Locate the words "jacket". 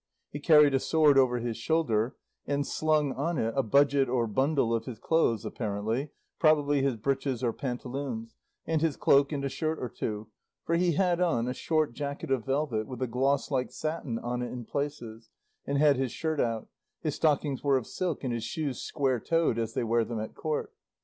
11.93-12.31